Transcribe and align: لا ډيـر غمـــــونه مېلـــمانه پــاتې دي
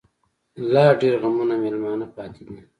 لا 0.73 0.85
ډيـر 0.99 1.13
غمـــــونه 1.21 1.55
مېلـــمانه 1.63 2.05
پــاتې 2.15 2.43
دي 2.47 2.57